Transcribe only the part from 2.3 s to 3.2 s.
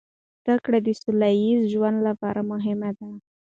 مهمه ده.